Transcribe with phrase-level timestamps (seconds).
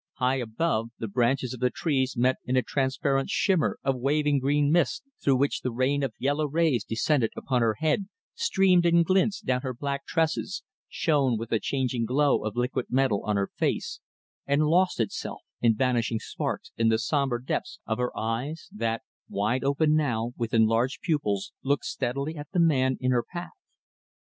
[0.15, 4.71] High above, the branches of the trees met in a transparent shimmer of waving green
[4.71, 9.41] mist, through which the rain of yellow rays descended upon her head, streamed in glints
[9.41, 13.99] down her black tresses, shone with the changing glow of liquid metal on her face,
[14.47, 19.63] and lost itself in vanishing sparks in the sombre depths of her eyes that, wide
[19.63, 23.51] open now, with enlarged pupils, looked steadily at the man in her path.